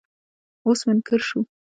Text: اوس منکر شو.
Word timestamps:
اوس 0.65 0.79
منکر 0.87 1.21
شو. 1.27 1.39